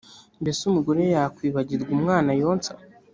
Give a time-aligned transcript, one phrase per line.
[0.41, 2.73] mbese umugore yakwibagirwa umwana yonsa